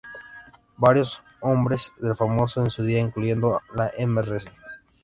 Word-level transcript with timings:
Varios 0.77 1.21
nombres 1.43 1.91
del 1.99 2.15
famoso 2.15 2.63
en 2.63 2.71
su 2.71 2.81
día, 2.81 2.99
incluyendo 2.99 3.61
la 3.75 3.91
'Mrs. 3.99 4.45